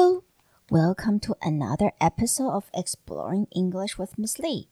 [0.00, 0.22] Hello,
[0.70, 4.68] welcome to another episode of Exploring English with Miss Lee.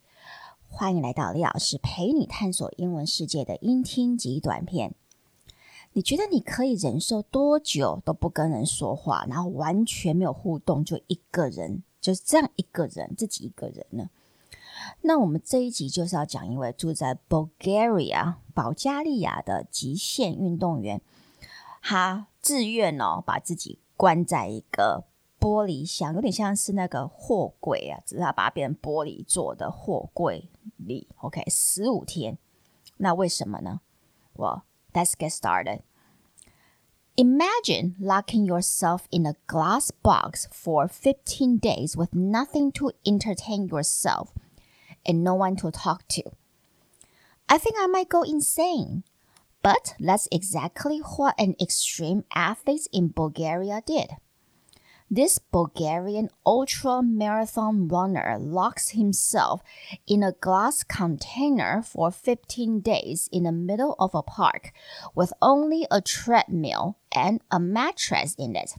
[0.69, 4.95] 欢迎来到李老师陪你探索英文世界的英听及短片。
[5.95, 14.09] 你觉得你可以忍受多久都不跟人说话，然后完全没有互动，就一个人，就是这样一个人，自己一个人呢？
[15.01, 21.03] 那我们这一集就是要讲一位住在 Bulgaria 保加利亚的极限运动员，
[21.83, 23.81] 他自愿哦把自己。
[23.99, 25.05] 关在一个
[25.46, 31.08] 玻璃箱，有点像是那个货柜啊，只是他把它变成玻璃做的货柜里。
[31.18, 32.38] OK，十五天，
[32.98, 33.82] 那为什么呢？
[34.36, 34.62] Well,
[34.94, 35.82] let's get started.
[37.16, 44.30] Imagine locking yourself in a glass box for 15 days with nothing to entertain yourself
[45.04, 46.32] and no one to talk to.
[47.48, 49.04] I think I might go insane.
[49.64, 54.10] But that's exactly what an extreme athlete in Bulgaria did.
[55.09, 59.63] This Bulgarian ultra marathon runner locks himself
[60.05, 64.73] in a glass container for 15 days in the middle of a park
[65.15, 68.75] with only a treadmill and a mattress in it.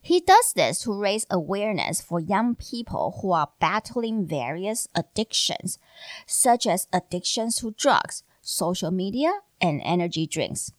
[0.00, 5.78] He does this to raise awareness for young people who are battling various addictions,
[6.26, 10.72] such as addictions to drugs, social media, and energy drinks.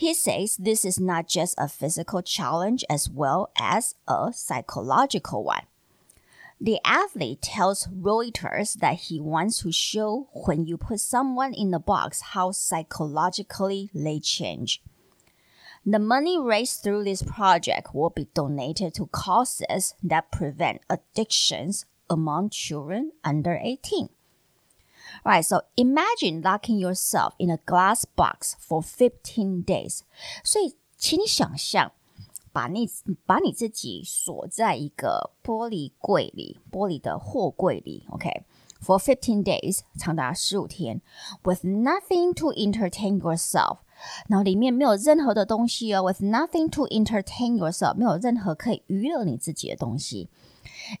[0.00, 5.66] He says this is not just a physical challenge as well as a psychological one.
[6.58, 11.78] The athlete tells Reuters that he wants to show when you put someone in a
[11.78, 14.82] box how psychologically they change.
[15.84, 22.48] The money raised through this project will be donated to causes that prevent addictions among
[22.48, 24.08] children under 18.
[25.23, 30.01] Right, so imagine locking yourself in a glass box for fifteen days.
[30.43, 31.93] 所以，请你想象，
[32.51, 32.89] 把你
[33.25, 41.01] 把你自己锁在一个玻璃柜里，玻璃的货柜里，OK，for fifteen days，长达十五天，
[41.43, 43.79] with nothing to entertain yourself。
[44.27, 50.29] 然后里面没有任何的东西哦，with nothing to entertain yourself，没有任何可以娱乐你自己的东西，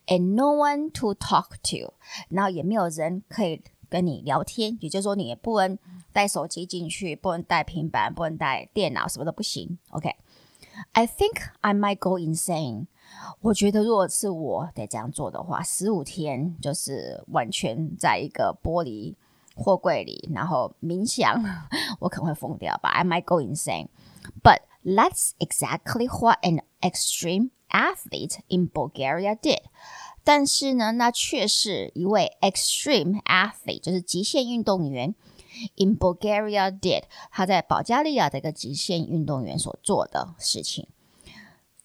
[0.07, 1.93] and no one to talk to，
[2.29, 3.61] 然后也没有人可以。
[3.90, 5.76] 跟你聊天，也就是说，你也不能
[6.12, 9.76] 带手机进去，不能带平板，不能带电脑，什么都不行。
[9.90, 12.86] OK，I think I might go insane。
[13.40, 19.16] 我觉得，如果是我得这样做的话，十五天就是完全在一个玻璃
[19.54, 21.42] 货柜里，然后冥想，
[21.98, 22.90] 我可能会疯掉吧。
[22.90, 23.88] I might go insane。
[24.42, 29.62] But that's exactly what an extreme athlete in Bulgaria did.
[30.23, 35.13] 但是呢，那却是一位 extreme athlete，就是极限运动员，
[35.75, 40.87] in Bulgaria did，他在保加利亚的一个极限运动员所做的事情。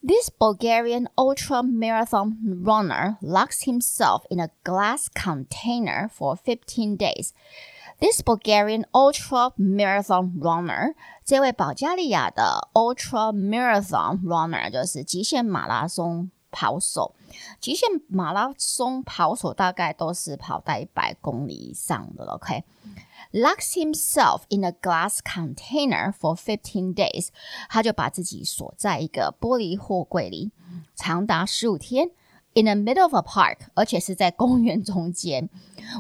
[0.03, 7.33] This Bulgarian ultra marathon runner locks himself in a glass container for 15 days.
[8.01, 16.31] This Bulgarian ultra marathon runner，这位保加利亚的 ultra marathon runner 就是极限马拉松。
[16.56, 17.14] 跑手，
[17.60, 22.24] 极限马拉松跑手大概都是跑在一百公里以上的。
[22.24, 27.28] OK，locks himself in a glass container for fifteen days，
[27.70, 30.52] 他就把自己锁在一个玻璃货柜里，
[30.96, 32.12] 长达十五天。
[32.58, 35.50] In the middle of a park，而且是在公园中间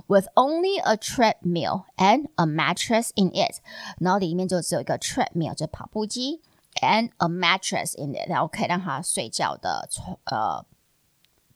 [0.07, 3.57] ，with only a treadmill and a mattress in it，
[3.99, 6.39] 然后里面就只有一个 treadmill，就跑步机。
[6.81, 10.65] And a mattress in it，然后可以让他睡觉的床呃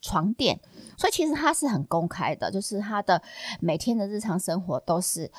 [0.02, 0.62] 床垫，
[0.98, 3.22] 所以其实他是很公开的，就是他的
[3.60, 5.30] 每天的日常生活都是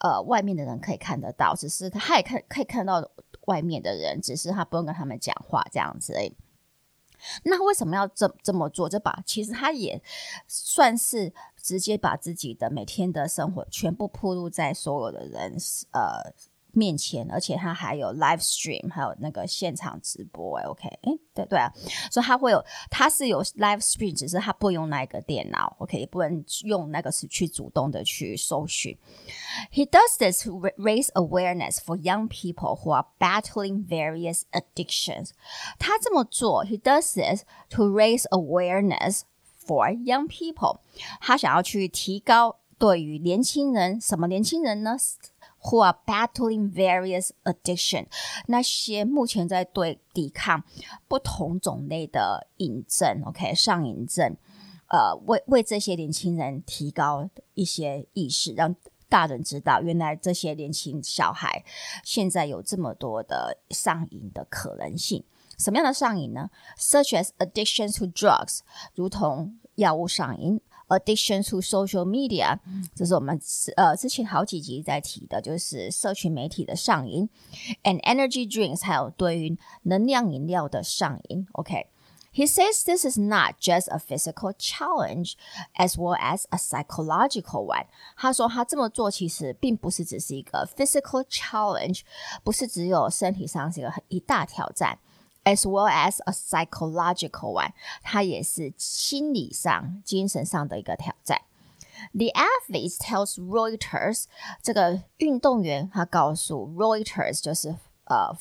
[0.00, 3.10] 呃外面的人可以看得到，只是他也看可以看到
[3.46, 6.36] 外面的人，只是他不用跟他们讲话这样子而已。
[7.44, 8.90] 那为什么要这这么做？
[8.90, 10.02] 这把其实他也
[10.46, 15.56] 算是直接把自己的每天的生活全部铺露在所有的人
[15.92, 16.34] 呃。
[16.72, 20.58] 面前，而且他还有 live stream，还有那个现场直播。
[20.58, 21.72] 哎，OK，哎，对对啊，
[22.10, 28.96] 所以他会有，他是有 live stream，只是他不用那个电脑，OK，也不能用那个是去主动的去搜寻。
[29.72, 35.30] He does this to raise awareness for young people who are battling various addictions。
[35.78, 39.22] 他这么做，He does this to raise awareness
[39.66, 40.80] for young people。
[41.20, 44.96] 他想要去提高对于年轻人，什么年轻人呢
[45.62, 48.06] ？Who are battling various addiction？
[48.46, 50.64] 那些目前在对抵抗
[51.06, 54.36] 不同种类的瘾症，OK，上瘾症，
[54.88, 58.74] 呃，为为这些年轻人提高一些意识，让
[59.08, 61.64] 大人知道，原来这些年轻小孩
[62.04, 65.24] 现在有这么多的上瘾的可能性。
[65.58, 66.48] 什么样的上瘾呢
[66.78, 68.60] ？Such as addiction to drugs，
[68.94, 70.58] 如同药物上瘾
[70.89, 72.57] ；addiction to social media，
[72.95, 73.39] 这是我们
[73.75, 77.27] 呃之前好几集在提的，就是社群媒体的上瘾；
[77.83, 81.47] and energy drinks，还有对于能量饮料的上瘾。
[81.53, 85.35] OK。He says this is not just a physical challenge
[85.77, 87.85] as well as a psychological one。
[88.17, 92.01] 他说他这么做其实并不是只是一个 physical challenge，
[92.43, 94.99] 不是只有身体上是一个很一大挑战
[95.49, 97.71] ，as well as a psychological one，
[98.01, 101.41] 他也是心理上、精神上的一个挑战。
[102.13, 104.25] The athlete tells Reuters，
[104.61, 107.75] 这个运动员他告诉 Reuters 就是
[108.05, 108.35] 呃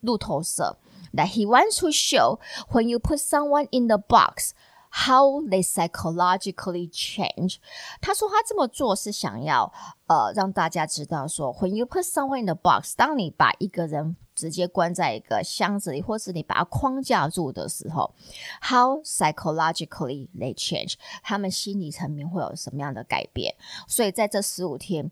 [0.00, 0.78] 路透社。
[1.14, 2.38] that he wants to show
[2.70, 4.54] when you put someone in the box
[4.91, 7.57] How they psychologically change。
[8.01, 9.71] 他说他这么做是想要
[10.07, 18.13] 呃让大家知道说，when you put someone in the box，当你把一个人直接关在一个箱子里，或是你把它框架住的时候
[18.61, 23.55] ，how psychologically they change，他们心理层面会有什么样的改变？
[23.87, 25.11] 所以在这十五天，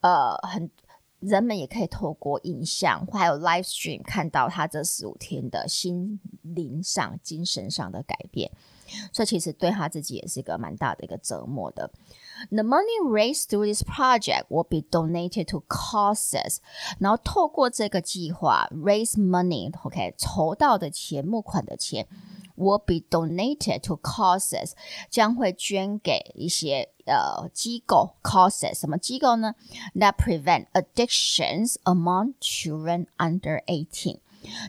[0.00, 0.70] 呃，很。
[1.18, 8.52] 人们也可以透过影像，还有 live stream 看到他这十五天的心灵上、精神上的改变，
[9.12, 11.90] 所以其实对他自己也是一个蛮大的一个折磨的。
[12.50, 16.58] The money raised through this project will be donated to causes，
[16.98, 22.06] 然后透过这个计划 raise money，OK，筹到的钱、募款的钱。
[22.56, 24.72] will be donated to causes，
[25.10, 29.54] 将会捐给一些呃机构 causes，什么机构呢
[29.94, 34.20] ？That prevent addictions among children under eighteen，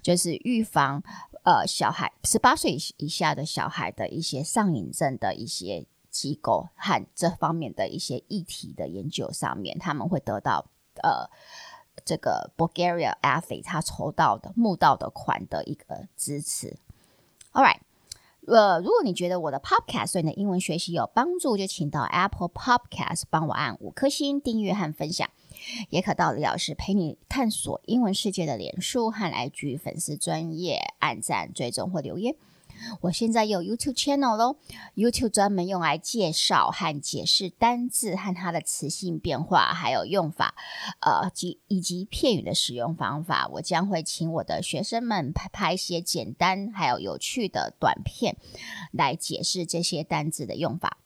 [0.04, 1.02] 就是预防
[1.48, 10.66] 呃小孩十八岁以下的小孩的一些上瘾症的一些机构和这方面的一些议题的研究上面，他们会得到
[11.02, 11.30] 呃
[12.04, 16.76] 这个 Bulgaria Afy 他筹到的募到的款的一个支持。
[17.54, 17.80] All right，
[18.46, 25.30] 呃，如果你觉得我的 Podcast 对你的英文学习有帮助，就请到 Apple Podcast 帮我按五颗星订阅和分享，
[25.90, 32.36] 也可到李老师陪你探索英文世界的脸书和 IG 粉丝专业按赞、追踪或留言。
[33.02, 34.58] 我现在有 YouTube channel 喽
[34.94, 40.54] ，YouTube 专门用来介绍和解释单字和它的词性变化，还有用法，
[41.00, 43.50] 呃，及以及片语的使用方法。
[43.54, 48.38] 我将会请我的学生们拍拍一些简单还有有趣的短片，
[48.92, 51.00] 来解释这些单字的用法。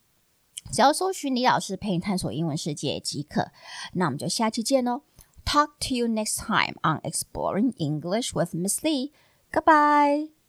[0.72, 3.52] 只要搜寻李老师陪你探索英文世界即可。
[3.94, 5.02] 那我们就下期见喽
[5.46, 9.12] ！Talk to you next time on Exploring English with Miss Lee.
[9.52, 10.41] Goodbye.